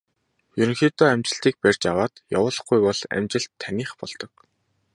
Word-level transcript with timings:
Ерөнхийдөө 0.61 1.07
амжилтыг 1.11 1.55
барьж 1.63 1.81
аваад 1.91 2.13
явуулахгүй 2.37 2.79
бол 2.87 2.99
амжилт 3.17 3.51
таных 3.63 3.89
болдог. 3.99 4.33